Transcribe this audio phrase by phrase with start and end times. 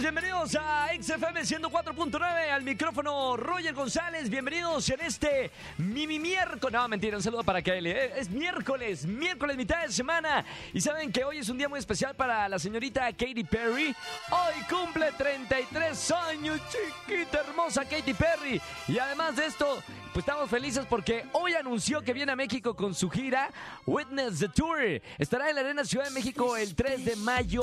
[0.00, 7.16] Bienvenidos a XFM 104.9, al micrófono Roger González, bienvenidos en este Mimi miércoles, no mentira,
[7.16, 8.12] un saludo para Kelly, ¿eh?
[8.16, 10.44] es miércoles, miércoles mitad de semana.
[10.74, 13.94] Y saben que hoy es un día muy especial para la señorita Katy Perry,
[14.30, 18.60] hoy cumple 33 años, chiquita hermosa Katy Perry.
[18.88, 19.82] Y además de esto,
[20.16, 23.50] pues estamos felices porque hoy anunció que viene a México con su gira
[23.84, 27.62] Witness the Tour, estará en la Arena Ciudad de México el 3 de mayo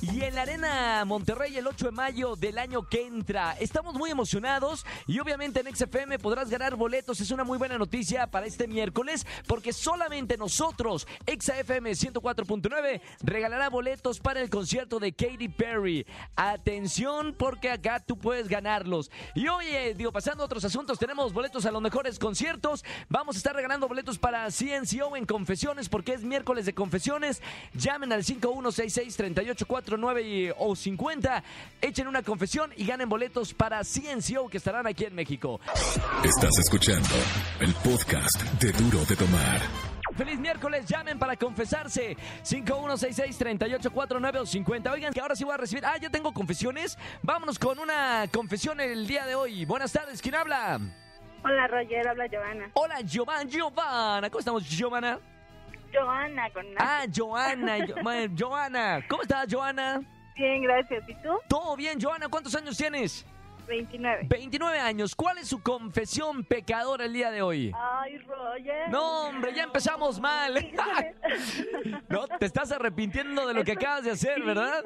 [0.00, 3.52] y en la Arena Monterrey el 8 de mayo del año que entra.
[3.60, 7.20] Estamos muy emocionados y obviamente en XFM podrás ganar boletos.
[7.20, 14.20] Es una muy buena noticia para este miércoles porque solamente nosotros, XFM 104.9, regalará boletos
[14.20, 16.06] para el concierto de Katy Perry.
[16.34, 19.10] Atención porque acá tú puedes ganarlos.
[19.34, 22.84] Y oye, digo, pasando a otros asuntos, tenemos boletos a los mejores conciertos.
[23.08, 27.42] Vamos a estar regalando boletos para CNCO en confesiones porque es miércoles de confesiones.
[27.74, 29.66] Llamen al 5166 38
[29.98, 31.42] 9 y, o 50.
[31.82, 35.58] Echen una confesión y ganen boletos para CNCO que estarán aquí en México.
[36.22, 37.08] Estás escuchando
[37.58, 39.60] el podcast de Duro de Tomar.
[40.16, 42.16] Feliz miércoles, llamen para confesarse.
[42.44, 44.92] 5166-3849 o 50.
[44.92, 45.84] Oigan, que ahora sí voy a recibir.
[45.84, 46.96] Ah, ya tengo confesiones.
[47.22, 49.64] Vámonos con una confesión el día de hoy.
[49.64, 50.78] Buenas tardes, ¿quién habla?
[51.42, 52.70] Hola Roger, habla Giovanna.
[52.74, 53.44] Hola, Giovanna.
[53.50, 54.30] Giovanna.
[54.30, 55.18] ¿Cómo estamos, Giovanna?
[55.92, 57.78] Joana con Ah, Joana.
[58.02, 59.00] Bueno, Joana.
[59.08, 60.00] ¿Cómo estás, Joana?
[60.36, 61.02] Bien, gracias.
[61.08, 61.38] ¿Y tú?
[61.48, 62.28] Todo bien, Joana.
[62.28, 63.26] ¿Cuántos años tienes?
[63.66, 64.26] 29.
[64.28, 65.14] 29 años.
[65.14, 67.72] ¿Cuál es su confesión pecadora el día de hoy?
[67.74, 68.88] Ay, Roger.
[68.90, 70.54] No, hombre, ya empezamos mal.
[72.08, 74.84] no, te estás arrepintiendo de lo que acabas de hacer, ¿verdad?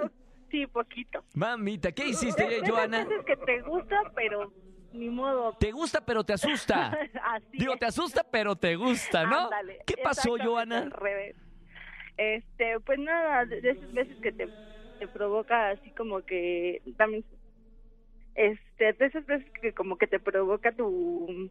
[0.50, 1.24] Sí, poquito.
[1.34, 3.04] Mamita, ¿qué hiciste, Joana?
[3.04, 4.52] veces que te gusta, pero
[4.94, 5.52] ni modo.
[5.58, 6.88] Te gusta, pero te asusta.
[7.24, 7.80] Así Digo, es.
[7.80, 9.44] te asusta, pero te gusta, ¿no?
[9.44, 10.78] Ándale, ¿Qué pasó, Joana?
[10.78, 11.36] Al revés.
[12.16, 14.48] Este, pues nada, de de esas veces que te,
[15.00, 17.24] te provoca así como que también
[18.36, 21.50] este, de esas veces que como que te provoca tu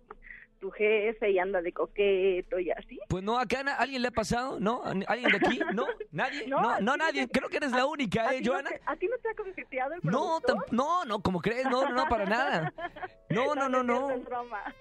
[0.64, 2.98] tu jefe y anda de coqueto y así.
[3.10, 4.82] Pues no, acá alguien le ha pasado, ¿no?
[5.08, 5.60] ¿Alguien de aquí?
[5.74, 5.86] ¿No?
[6.12, 6.46] ¿Nadie?
[6.48, 7.28] No, No, no, nadie.
[7.28, 8.70] Creo que eres la única, ¿A ¿eh, no Joana?
[8.70, 10.40] te- ¿A ti no te ha coqueteado el No,
[10.72, 12.74] no, no, como crees, no, no, no, para nada.
[13.30, 14.08] No, no, no, no.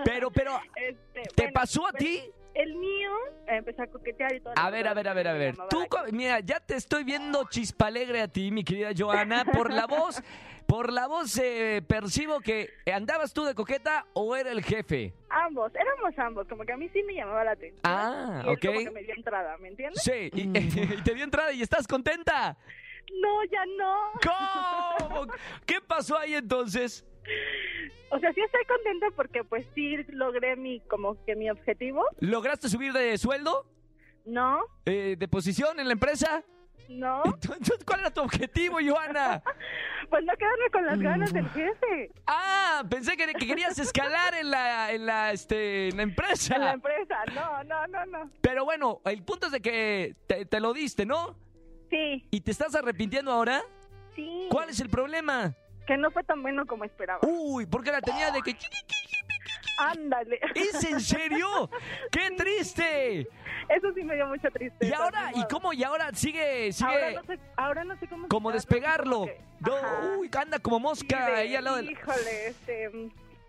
[0.04, 2.22] Pero, pero, Este, ¿te bueno, pasó a pues, ti?
[2.54, 3.10] El mío
[3.48, 4.52] eh, empezó a coquetear y todo.
[4.56, 5.56] A ver, a ver, a ver, a ver.
[5.68, 9.44] Tú, mira, ya te estoy viendo chispalegre a ti, mi querida Joana.
[9.46, 10.22] Por la voz,
[10.66, 15.14] por la voz eh, percibo que andabas tú de coqueta o era el jefe.
[15.34, 17.80] Ambos, éramos ambos, como que a mí sí me llamaba la atención.
[17.84, 18.66] Ah, y él ok.
[18.66, 20.02] como que me dio entrada, ¿me entiendes?
[20.02, 22.56] Sí, y, y te dio entrada y estás contenta.
[23.20, 25.08] No, ya no.
[25.08, 25.26] ¿Cómo?
[25.66, 27.04] ¿Qué pasó ahí entonces?
[28.10, 32.04] O sea, sí estoy contenta porque pues sí logré mi, como que mi objetivo.
[32.20, 33.66] ¿Lograste subir de sueldo?
[34.24, 36.44] No, Eh, ¿De posición en la empresa?
[36.98, 39.42] No, Entonces, ¿cuál era tu objetivo, Joana?
[40.10, 41.34] pues no quedarme con las ganas Mm.
[41.34, 46.02] del jefe Ah, pensé que, que querías escalar en la, en la, este, en la
[46.02, 46.56] empresa.
[46.56, 47.16] en la empresa.
[47.34, 48.30] No, no, no, no.
[48.40, 51.36] Pero bueno, el punto es de que te, te lo diste, ¿no?
[51.90, 53.62] Sí, ¿Y te estás arrepintiendo ahora?
[54.16, 54.46] sí.
[54.50, 55.54] ¿Cuál es el problema?
[55.86, 57.20] Que no fue tan bueno como esperaba.
[57.26, 58.56] Uy, porque la tenía de que...
[59.78, 60.38] Ándale.
[60.54, 61.70] ¿Es en serio?
[62.10, 63.20] ¡Qué triste!
[63.68, 64.84] Eso sí me dio mucha tristeza.
[64.90, 65.72] Y ahora, ¿y cómo?
[65.72, 66.90] Y ahora sigue, sigue...
[66.90, 69.26] Ahora no sé, ahora no sé cómo como despegarlo.
[69.60, 71.90] No, uy, anda como mosca Sí, de- ahí al lado del...
[71.90, 72.90] Híjole, este...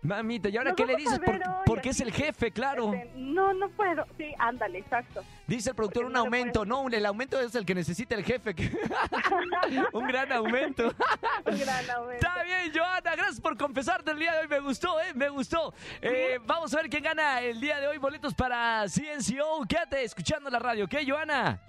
[0.04, 1.18] Mamita, ¿y ahora Nos qué le dices?
[1.18, 2.92] Por- porque es el jefe, claro.
[2.92, 4.06] este, no, no puedo.
[4.18, 5.24] Sí, ándale, exacto.
[5.46, 6.64] Dice el productor porque un no aumento.
[6.66, 8.54] No, el aumento es el que necesita el jefe.
[9.94, 10.84] un gran aumento.
[11.46, 12.26] Un gran aumento.
[12.26, 13.16] Está bien, Joana.
[13.16, 14.48] Gracias por confesarte el día de hoy.
[14.48, 15.12] Me gustó, ¿eh?
[15.14, 15.72] Me gustó.
[16.02, 17.98] Eh, vamos a ver quién gana el día de hoy.
[17.98, 19.64] Boletos para CNCO.
[19.68, 21.60] Quédate escuchando la radio, ¿ok, Joana?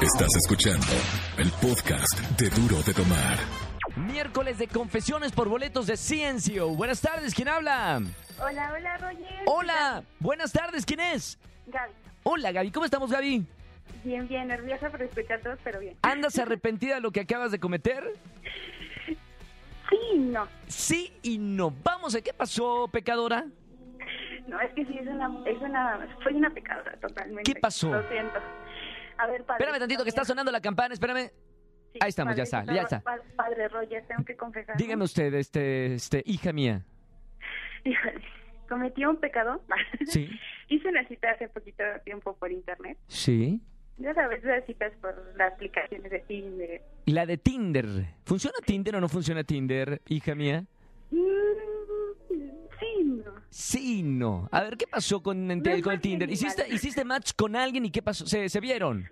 [0.00, 0.86] Estás escuchando
[1.38, 3.65] el podcast de Duro de Tomar.
[3.96, 6.68] Miércoles de confesiones por boletos de CNCO.
[6.68, 8.02] Buenas tardes, ¿quién habla?
[8.38, 9.42] Hola, hola, Roger.
[9.46, 11.38] Hola, buenas tardes, ¿quién es?
[11.66, 11.92] Gaby.
[12.22, 12.70] Hola, Gaby.
[12.72, 13.46] ¿Cómo estamos, Gaby?
[14.04, 15.96] Bien, bien, nerviosa por escuchar todos, pero bien.
[16.02, 18.12] ¿Andas arrepentida de lo que acabas de cometer?
[19.06, 20.46] Sí, no.
[20.66, 21.72] Sí y no.
[21.82, 23.46] Vamos, ¿a qué pasó, pecadora?
[24.46, 27.50] No, es que sí, es una, es una, soy una pecadora totalmente.
[27.50, 27.90] ¿Qué pasó?
[27.90, 28.38] Lo siento.
[29.16, 29.64] A ver, padre.
[29.64, 31.30] Espérame tantito, que está sonando la campana, espérame.
[31.96, 33.00] Sí, Ahí estamos, ya está, ya está.
[33.00, 34.76] pa- Padre Roger, tengo que confesar.
[34.76, 36.82] Dígame usted, este, este, hija mía.
[37.84, 38.20] Híjole,
[38.68, 39.62] cometí un pecado.
[40.06, 40.28] Sí.
[40.68, 43.60] Hice una cita hace poquito tiempo por internet Sí.
[43.98, 46.82] Ya sabes, esas citas por las aplicaciones de Tinder.
[47.06, 47.86] La de Tinder.
[48.26, 50.64] ¿Funciona Tinder o no funciona Tinder, hija mía?
[51.10, 51.16] Mm,
[52.78, 53.32] sí, no.
[53.48, 54.48] Sí, no.
[54.52, 56.28] A ver, ¿qué pasó con, No con Tinder?
[56.28, 56.68] ¿Hiciste.
[56.68, 58.26] ¿Hiciste match con alguien y qué pasó?
[58.26, 59.08] ¿Se, se vieron?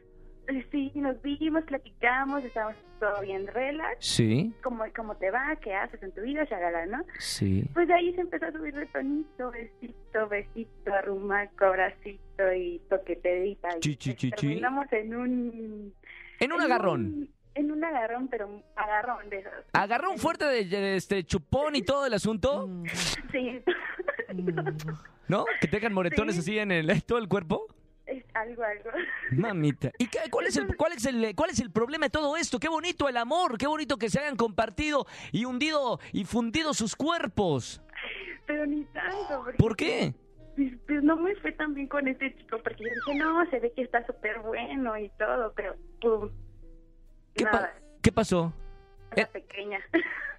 [0.70, 3.96] Sí, nos vimos, platicamos, estábamos todo bien relax.
[4.05, 5.56] Sí, ¿Cómo, ¿Cómo te va?
[5.56, 6.44] ¿Qué haces en tu vida?
[6.44, 7.05] Shalala, ¿no?
[7.19, 7.64] sí.
[7.73, 13.69] Pues de ahí se empezó a subir de tonito, besito, besito, arrumaco, abracito y toquetedita.
[13.81, 15.94] Chi, chi, chi, terminamos en un...
[16.41, 17.00] En un agarrón.
[17.06, 19.52] un- en un agarrón, pero un agarrón de esos.
[19.73, 22.69] ¿Agarrón fuerte de, de este chupón y todo el asunto?
[23.32, 23.61] Sí.
[25.29, 25.44] ¿No?
[25.61, 26.41] Que te dejan moretones Sí.
[26.41, 27.67] así en el, todo el cuerpo.
[28.19, 28.90] Es algo, algo.
[29.32, 29.90] Mamita.
[29.99, 32.58] ¿Y qué- cuál es, el, cuál, es el, cuál es el problema de todo esto?
[32.58, 36.96] Qué bonito el amor, qué bonito que se hayan compartido y hundido y fundido sus
[36.96, 37.81] cuerpos.
[38.46, 39.43] Pero ni tanto.
[39.44, 40.14] porque- ¿Por qué?
[40.56, 43.58] Pues, pues no me fue tan bien con este chico porque yo dije, no, se
[43.58, 46.31] ve que está súper bueno y todo, pero pum.
[47.34, 47.72] ¿Qué, pa-
[48.02, 48.52] ¿qué pasó?
[49.17, 49.31] era Eh.
[49.32, 49.81] pequeña.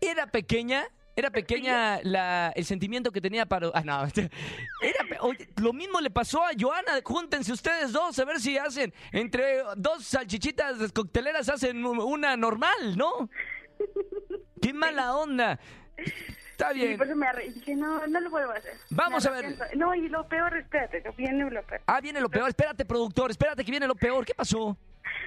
[0.01, 0.85] ¿Era pequeña?
[1.15, 3.69] ¿Era pequeña la, el sentimiento que tenía para...
[3.73, 4.03] Ah, no.
[4.81, 6.91] Era, pe- oye, lo mismo le pasó a Joana.
[7.03, 8.93] Júntense ustedes dos a ver si hacen...
[9.13, 13.29] Entre dos salchichitas cocteleras hacen una normal, ¿no?
[14.61, 15.59] ¡Qué mala onda!
[16.51, 16.97] Está Y bien.
[16.97, 18.73] por eso me arre- dije, no, no lo vuelvo a hacer.
[18.89, 19.55] Vamos a ver.
[19.75, 21.81] No, y lo peor, espérate, viene lo peor.
[21.87, 22.49] Ah, viene lo peor.
[22.49, 23.31] Espérate, productor.
[23.31, 24.25] Espérate que viene lo peor.
[24.25, 24.77] ¿Qué pasó?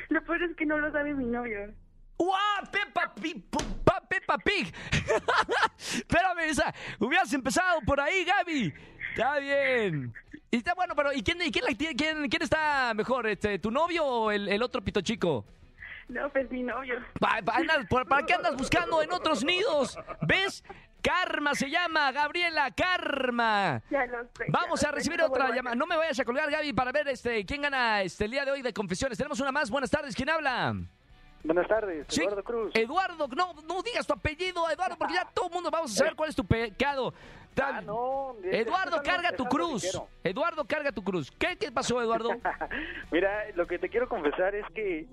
[0.09, 1.73] Lo peor es que no lo sabe mi novio.
[2.19, 2.65] ¡Guau!
[2.71, 3.43] ¡Peppa Pig!
[4.09, 4.75] ¡Peppa Pig!
[5.79, 6.75] Espérame, esa.
[6.99, 8.75] Hubieras empezado por ahí, Gaby.
[9.11, 10.13] Está bien.
[10.51, 13.27] Y está bueno, pero ¿y quién, y quién, la quién, quién está mejor?
[13.27, 15.45] Este, ¿Tu novio o el, el otro pito chico?
[16.09, 16.95] No, pues mi novio.
[17.21, 19.99] Pa- pa- andas- ¿por- ¿Para qué andas buscando en otros nidos?
[20.23, 20.65] ¿Ves?
[21.03, 23.83] Karma se llama, Gabriela Karma.
[23.91, 24.47] Ya lo sé.
[24.49, 25.77] Vamos ya a recibir otra llamada.
[25.77, 28.51] No me vayas a colgar, Gaby, para ver este quién gana este el día de
[28.53, 29.17] hoy de confesiones.
[29.19, 29.71] Tenemos una más.
[29.71, 30.15] Buenas tardes.
[30.15, 30.75] ¿Quién habla?
[31.45, 32.71] Buenas tardes, Sí, Eduardo Cruz.
[32.75, 36.15] Eduardo, no, no digas tu apellido, Eduardo, porque ya todo el mundo vamos a saber
[36.15, 37.15] cuál es tu pecado.
[37.61, 38.37] Ah, no.
[38.45, 39.85] Eduardo, carga tu cruz.
[40.23, 41.31] Eduardo, carga tu cruz.
[41.39, 42.31] ¿Qué, qué pasó, Eduardo?
[43.11, 45.07] Mira, lo que te quiero confesar es que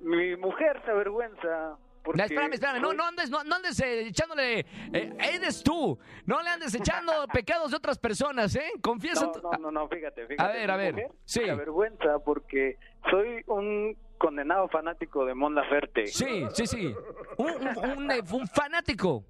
[0.00, 1.76] mi mujer se avergüenza.
[2.02, 5.96] Porque No, espérame, espérame, no, no andes, no, no andes eh, echándole, eh, eres tú,
[6.26, 8.72] no le andes echando pecados de otras personas, ¿eh?
[8.82, 9.30] Confiesa.
[9.40, 10.42] No, no, no, no, fíjate, fíjate.
[10.42, 11.42] A ver, a ver, sí.
[11.44, 12.76] Se avergüenza porque
[13.08, 16.06] soy un condenado fanático de Mon Laferte.
[16.06, 16.94] Sí, sí, sí.
[17.38, 18.10] Un, un- un,
[18.40, 19.24] un fanático.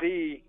[0.00, 0.44] Sí,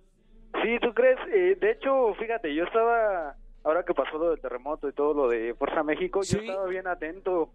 [0.61, 1.17] sí, ¿tú crees?
[1.33, 5.27] Eh, de hecho, fíjate, yo estaba, ahora que pasó lo del terremoto y todo lo
[5.27, 6.35] de Fuerza México, Sí.
[6.37, 7.49] yo estaba bien atento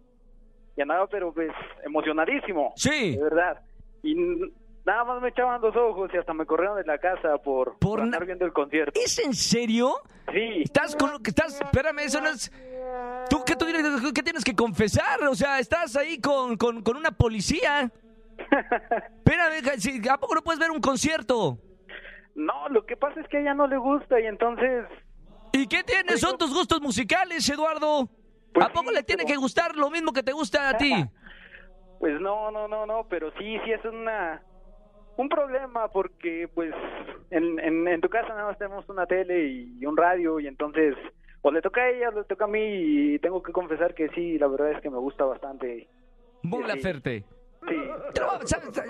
[0.75, 1.51] y andaba, pero pues,
[1.85, 2.73] emocionadísimo.
[2.75, 3.15] Sí.
[3.15, 3.61] De verdad.
[4.03, 4.13] Y
[4.85, 7.79] nada más me echaban los ojos y hasta me corrieron de la casa por, Por
[7.79, 8.99] por andar viendo el concierto.
[9.03, 9.95] ¿Es en serio?
[10.33, 10.63] Sí.
[10.63, 11.61] Estás con lo que estás.
[11.61, 12.51] Espérame, eso no es.
[13.29, 13.43] ¿Tú
[13.73, 15.23] qué, tienes- qué tienes que confesar?
[15.29, 17.91] O sea, estás ahí con, con, con una policía.
[19.17, 21.57] Espérame, ¿a poco no puedes ver un concierto?
[22.35, 24.85] No, lo que pasa es que a ella no le gusta y entonces...
[25.53, 26.19] ¿Y qué tienes?
[26.19, 28.09] Son tus gustos musicales, Eduardo.
[28.53, 30.77] Pues ¿A poco sí, le tiene pero- que gustar lo mismo que te gusta a
[30.77, 30.93] ti?
[31.97, 34.41] Pues no, no, no, no, pero sí, sí es una
[35.15, 36.73] un problema porque pues
[37.31, 40.93] en, en, en tu casa nada más tenemos una tele y un radio y entonces
[41.47, 44.09] o le toca a ella o le toca a mí y tengo que confesar que
[44.15, 45.87] sí, la verdad es que me gusta bastante.
[46.41, 46.67] Mon Sí.
[46.67, 47.23] Laferte.
[47.67, 47.75] Sí.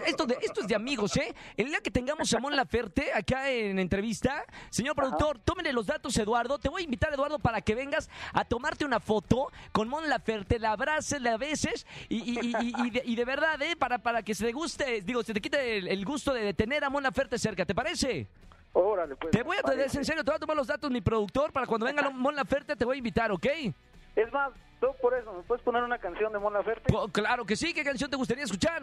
[0.05, 1.33] Esto, de, esto es de amigos, ¿eh?
[1.57, 6.17] El día que tengamos a Mon Laferte acá en entrevista, señor productor, tómenle los datos,
[6.17, 6.57] Eduardo.
[6.59, 10.59] Te voy a invitar, Eduardo, para que vengas a tomarte una foto con Mon Laferte,
[10.59, 13.75] la abraces, la beses y, y- y- y- y de, y de verdad, ¿eh?
[13.77, 16.83] Para, para que se te guste, digo, se te quite el, el gusto de tener
[16.83, 18.27] a Mon Laferte cerca, ¿te parece?
[18.77, 19.31] Órale, pues.
[19.31, 19.97] Te voy a, parece.
[19.99, 22.75] en serio, te voy a tomar los datos, mi productor, para cuando venga Mon Laferte
[22.75, 23.45] te voy a invitar, ¿ok?
[24.17, 24.51] Es más,
[24.81, 26.91] todo por eso, ¿me puedes poner una canción de Mon Laferte?
[26.93, 28.81] Co- Claro que sí, ¿qué canción te gustaría escuchar?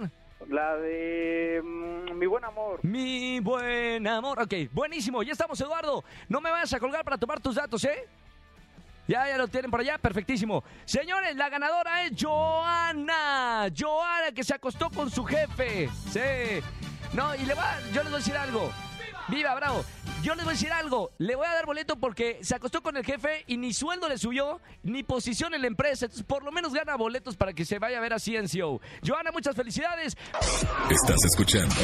[0.48, 2.80] La de mm, Mi Buen Amor.
[2.82, 4.40] Mi buen amor.
[4.40, 5.22] Ok, buenísimo.
[5.22, 6.02] Ya estamos, Eduardo.
[6.28, 8.08] No me vayas a colgar para tomar tus datos, ¿eh?
[9.06, 10.64] Ya, ya lo tienen por allá, perfectísimo.
[10.86, 13.68] Señores, la ganadora es Joana.
[13.78, 15.88] Joana que se acostó con su jefe.
[16.08, 16.20] Sí.
[17.12, 18.70] No, y le va, yo les voy a decir algo.
[19.28, 19.84] Viva, bravo.
[20.22, 21.10] Yo les voy a decir algo.
[21.18, 24.18] Le voy a dar boleto porque se acostó con el jefe y ni sueldo le
[24.18, 26.06] subió, ni posición en la empresa.
[26.06, 28.80] Entonces, por lo menos gana boletos para que se vaya a ver a CNCO.
[29.06, 30.16] Joana, muchas felicidades.
[30.90, 31.74] Estás escuchando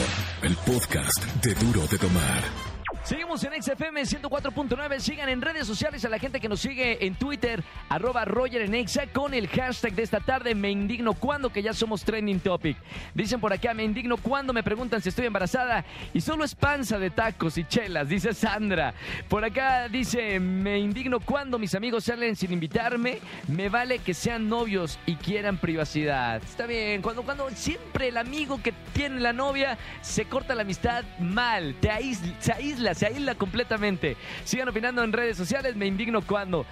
[0.43, 2.78] el podcast de Duro de Tomar.
[3.09, 5.01] Seguimos en XFM 104.9.
[5.01, 8.75] Sigan en redes sociales a la gente que nos sigue en Twitter, arroba Roger en
[8.75, 12.77] Exa, con el hashtag de esta tarde, me indigno cuando, que ya somos trending topic.
[13.15, 16.99] Dicen por acá, me indigno cuando me preguntan si estoy embarazada y solo es panza
[16.99, 18.93] de tacos y chelas, dice Sandra.
[19.27, 24.51] Por acá dice, me indigno cuando mis amigos salen sin invitarme, me vale que sean
[24.51, 26.43] novios y quieran privacidad.
[26.43, 31.05] Está bien, cuando, cuando siempre el amigo que tiene la novia se corta la amistad
[31.19, 34.17] mal, te aísla, aísla, se aísla completamente.
[34.45, 36.67] Sigan opinando en redes sociales, me indigno cuando.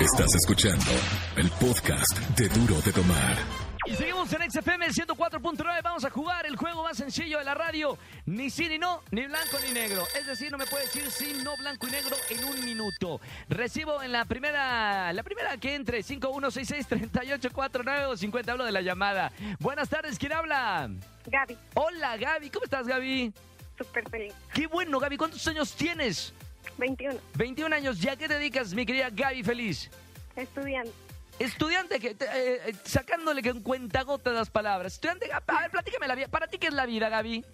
[0.00, 0.90] Estás escuchando
[1.36, 3.36] el podcast de Duro de Tomar.
[3.84, 5.82] Y seguimos en XFM 104.9.
[5.82, 7.98] Vamos a jugar el juego más sencillo de la radio.
[8.26, 10.04] Ni sí ni no, ni blanco ni negro.
[10.18, 13.20] Es decir, no me puede decir sí, no, blanco y negro en un minuto.
[13.48, 18.52] Recibo en la primera, la primera que entre, 5166-3849 o 50.
[18.52, 19.32] Hablo de la llamada.
[19.58, 20.88] Buenas tardes, ¿quién habla?
[21.26, 22.50] Gaby, Hola, Gaby.
[22.50, 23.32] ¿Cómo estás, Gaby?
[23.78, 24.34] Súper feliz.
[24.54, 25.16] Qué bueno, Gaby.
[25.16, 26.32] ¿Cuántos años tienes?
[26.78, 28.00] 21, 21 años.
[28.00, 29.90] ¿Ya qué te dedicas, mi querida Gaby Feliz?
[30.36, 30.92] estudiante.
[31.38, 34.94] Estudiante, que, eh, eh, sacándole que en cuenta gota las palabras.
[34.94, 36.28] Estudiante, a ver, platícame la vida.
[36.28, 37.44] ¿Para ti qué es la vida, Gaby?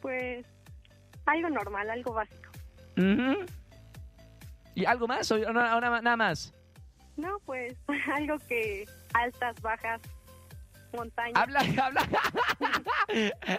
[0.00, 0.44] Pues
[1.26, 2.50] algo normal, algo básico.
[4.74, 6.52] ¿Y algo más o no- nada más?
[7.16, 7.74] No, pues
[8.14, 10.00] algo que altas, bajas,
[10.92, 11.36] montañas.
[11.36, 12.08] Habla, habla,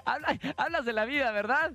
[0.05, 1.73] habla- hablas de la vida, ¿verdad?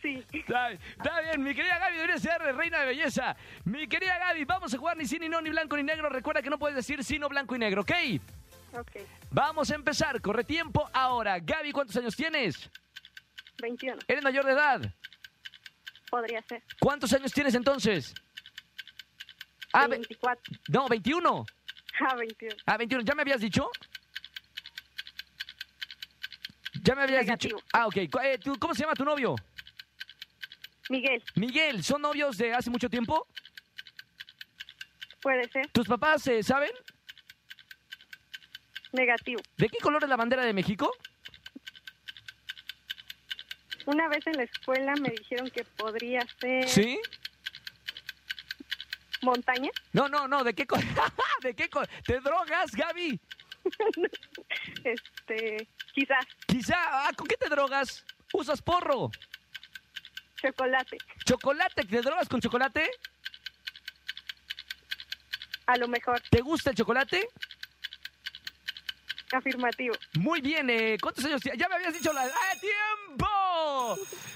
[0.00, 3.36] Sí, Está, está bien, mi querida Gaby debería ser reina de belleza.
[3.64, 6.08] Mi querida Gaby, vamos a jugar ni sí, ni no, ni blanco, ni negro.
[6.08, 7.90] Recuerda que no puedes decir sí, no, blanco y negro, ¿ok?
[8.74, 8.90] ok.
[9.32, 11.40] Vamos a empezar, corre tiempo ahora.
[11.40, 12.70] Gaby, ¿cuántos años tienes?
[13.60, 14.80] 21, ¿Eres mayor de edad?
[16.10, 16.62] podría ser.
[16.80, 18.14] ¿Cuántos años tienes entonces?
[19.72, 21.44] Ah, ve- 24, no, 21.
[22.08, 22.56] ah, 21.
[22.66, 23.04] Ah, 21.
[23.04, 23.68] ¿Ya me habías dicho?
[26.88, 27.58] Ya me habías Negativo.
[27.58, 27.68] dicho.
[27.74, 27.96] Ah, ok.
[27.98, 29.34] Eh, ¿tú- ¿Cómo se llama tu novio?
[30.88, 33.26] Miguel, Miguel, ¿son novios de hace mucho tiempo?
[35.20, 35.68] puede ser.
[35.68, 36.70] ¿Tus papás eh, saben?
[38.92, 39.42] Negativo.
[39.58, 40.90] ¿De qué color es la bandera de México?
[43.84, 46.98] Una vez en la escuela me dijeron que podría ser ¿Sí?
[49.20, 49.70] montaña.
[49.92, 50.42] No, no, no.
[50.42, 50.84] ¿De qué color?
[51.42, 51.88] ¿De qué color?
[52.06, 53.20] ¿Te drogas, Gaby?
[54.84, 55.68] Este,
[55.98, 56.76] quizás Quizá.
[56.78, 58.04] Ah, ¿Con qué te drogas?
[58.32, 59.10] ¿Usas porro?
[60.40, 60.96] chocolate.
[61.24, 61.84] ¿Chocolate?
[61.84, 62.88] ¿Te drogas con chocolate?
[65.66, 67.28] A lo mejor, ¿Te gusta el chocolate?
[69.32, 69.94] afirmativo.
[70.14, 71.60] Muy bien, eh, ¿cuántos años tienes?
[71.60, 72.22] Ya me habías dicho la...
[72.22, 73.98] ¡Ah, tiempo!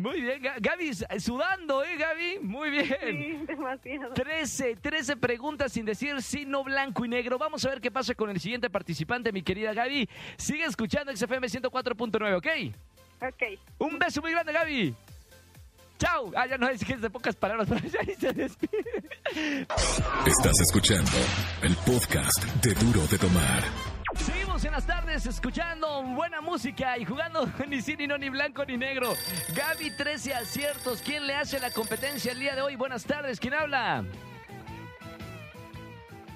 [0.00, 2.38] Muy bien, Ga- Gaby, sudando, ¿eh, Gaby?
[2.40, 2.86] Muy bien.
[3.00, 4.14] Sí, demasiado.
[4.14, 7.36] 13, 13 preguntas sin decir sí, no, blanco y negro.
[7.38, 10.08] Vamos a ver qué pasa con el siguiente participante, mi querida Gaby.
[10.38, 12.74] Sigue escuchando XFM 104.9, ¿ok?
[13.22, 14.94] Ok, Un beso muy grande, Gaby.
[15.98, 16.32] Chao.
[16.34, 19.06] Ah, ya no es que es de pocas palabras, pero ya ni se despide.
[20.24, 21.10] Estás escuchando
[21.62, 23.62] el podcast de Duro de Tomar.
[24.60, 28.62] Seguimos en las tardes escuchando buena música y jugando ni sí, ni no, ni blanco,
[28.66, 29.14] ni negro.
[29.54, 31.00] Gaby, 13 aciertos.
[31.00, 32.76] ¿Quién le hace la competencia el día de hoy?
[32.76, 33.40] Buenas tardes.
[33.40, 34.04] ¿Quién habla?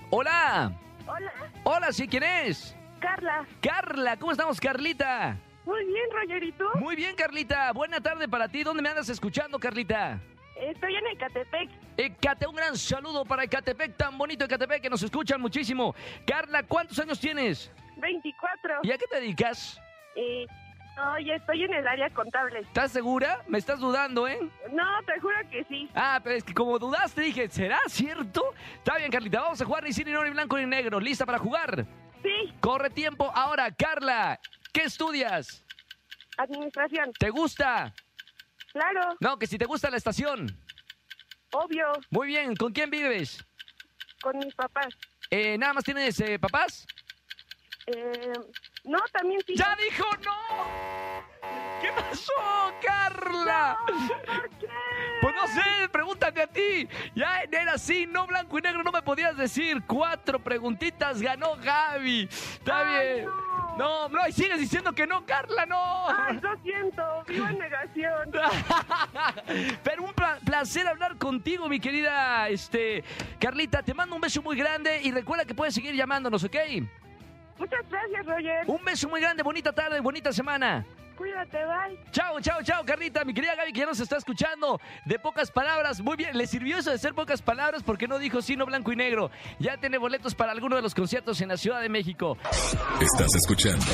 [0.09, 0.73] Hola.
[1.07, 1.33] Hola,
[1.65, 2.09] Hola, ¿sí?
[2.09, 2.75] ¿Quién es?
[2.99, 3.47] Carla.
[3.61, 4.17] Carla.
[4.17, 5.37] ¿Cómo estamos, Carlita?
[5.67, 6.65] Muy bien, Roger, ¿y tú?
[6.77, 7.73] Muy bien, Carlita.
[7.73, 8.63] Buena tarde para ti.
[8.63, 10.19] ¿Dónde me andas escuchando, Carlita?
[10.57, 11.71] Estoy en Ecatepec.
[11.99, 15.95] Ecate, un gran saludo para Ecatepec, tan bonito Ecatepec, que nos escuchan muchísimo.
[16.27, 17.71] Carla, ¿cuántos años tienes?
[17.97, 18.81] 24.
[18.83, 19.81] ¿Y a qué te dedicas?
[20.17, 20.47] Y
[21.17, 22.61] oye, estoy en el área contable.
[22.61, 23.43] ¿Estás segura?
[23.49, 24.39] Me estás dudando, ¿eh?
[24.73, 25.89] No, te juro que sí.
[25.95, 28.55] Ah, pero es que como dudaste, dije, ¿será cierto?
[28.77, 31.01] Está bien, Carlita, vamos a jugar ni sí, ni no, ni blanco, ni negro.
[31.01, 31.85] ¿Lista para jugar?
[32.23, 33.31] Sí, Corre tiempo.
[33.35, 34.39] Ahora, Carla,
[34.73, 35.65] ¿qué estudias?
[36.37, 37.13] administración.
[37.19, 37.93] ¿Te gusta?
[38.73, 40.47] Claro, No, que si te gusta la estación.
[41.53, 43.45] obvio, Muy bien, ¿con quién vives?
[44.21, 44.89] con mis papás.
[45.31, 46.87] Eh, ¿Nada más tienes eh, papás?
[47.87, 48.33] Eh,
[48.85, 49.55] no, también sí.
[49.57, 50.95] ¡Ya dijo no!
[51.83, 52.33] ¿Qué pasó,
[52.83, 53.77] Carla?
[53.87, 54.67] ¿Por qué?
[55.21, 56.89] Pues no sé, pregúntate a ti.
[57.15, 59.83] Ya era así, no blanco y negro, no me podías decir.
[59.87, 62.23] Cuatro preguntitas ganó Gaby.
[62.31, 63.25] Está Ay, bien.
[63.27, 63.55] no.
[63.77, 66.09] No, no, y sigues diciendo que no, Carla, no.
[66.09, 68.31] Ay, lo siento, vivo en negación.
[69.83, 73.03] Pero un pla- placer hablar contigo, mi querida este,
[73.41, 73.83] Carlita.
[73.83, 76.57] Te mando un beso muy grande y recuerda que puedes seguir llamándonos, ¿ok?
[77.59, 78.65] Muchas gracias, Roger.
[78.67, 80.85] Un beso muy grande, bonita tarde, bonita semana.
[81.17, 81.97] Cuídate, bye.
[82.11, 84.81] Chao, chao, chao, Carlita, mi querida Gaby, que ya nos está escuchando.
[85.05, 88.43] De pocas palabras, muy bien, le sirvió eso de ser pocas palabras porque no dijo
[88.43, 89.31] sí, no blanco y negro.
[89.61, 92.37] Ya tiene boletos para alguno de los conciertos en la Ciudad de México.
[93.01, 93.87] Estás escuchando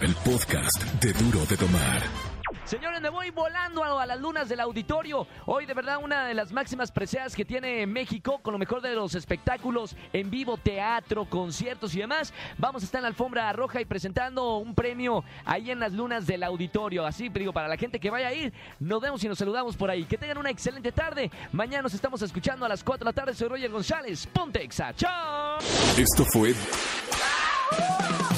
[0.00, 2.37] el podcast de Duro de Tomar.
[2.68, 5.26] Señores, me voy volando a, las lunas del auditorio.
[5.46, 8.94] Hoy, de verdad, una de las máximas preseas que tiene México, con lo mejor de
[8.94, 12.34] los espectáculos en vivo, teatro, conciertos y demás.
[12.58, 16.26] Vamos a estar en la alfombra roja y presentando un premio ahí en las lunas
[16.26, 17.06] del auditorio.
[17.06, 19.88] Así, digo, para la gente que vaya a ir, nos vemos y nos saludamos por
[19.88, 20.04] ahí.
[20.04, 21.30] Que tengan una excelente tarde.
[21.52, 23.32] Mañana nos estamos escuchando a las 4 de la tarde.
[23.32, 24.26] Soy Roger González.
[24.26, 24.90] Ponte Exa.
[24.90, 26.54] Esto fue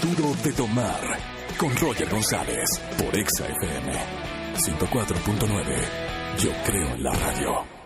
[0.00, 3.92] Duro de Tomar con Roger González por Exa FM
[4.54, 6.38] 104.9.
[6.38, 7.79] Yo creo en la radio.